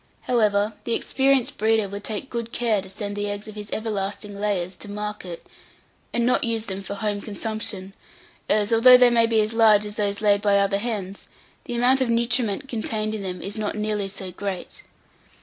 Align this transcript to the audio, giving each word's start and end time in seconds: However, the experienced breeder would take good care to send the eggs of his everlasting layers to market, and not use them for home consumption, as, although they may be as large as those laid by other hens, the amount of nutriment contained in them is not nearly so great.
However, 0.21 0.73
the 0.83 0.95
experienced 0.95 1.59
breeder 1.59 1.87
would 1.87 2.03
take 2.03 2.31
good 2.31 2.51
care 2.51 2.81
to 2.81 2.89
send 2.89 3.15
the 3.15 3.29
eggs 3.29 3.47
of 3.47 3.53
his 3.53 3.69
everlasting 3.71 4.39
layers 4.39 4.75
to 4.77 4.89
market, 4.89 5.45
and 6.11 6.25
not 6.25 6.43
use 6.43 6.65
them 6.65 6.81
for 6.81 6.95
home 6.95 7.21
consumption, 7.21 7.93
as, 8.49 8.73
although 8.73 8.97
they 8.97 9.11
may 9.11 9.27
be 9.27 9.41
as 9.41 9.53
large 9.53 9.85
as 9.85 9.97
those 9.97 10.19
laid 10.19 10.41
by 10.41 10.57
other 10.57 10.79
hens, 10.79 11.27
the 11.65 11.75
amount 11.75 12.01
of 12.01 12.09
nutriment 12.09 12.67
contained 12.67 13.13
in 13.13 13.21
them 13.21 13.43
is 13.43 13.59
not 13.59 13.75
nearly 13.75 14.07
so 14.07 14.31
great. 14.31 14.81